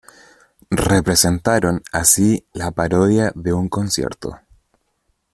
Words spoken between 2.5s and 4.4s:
la parodia de un concierto.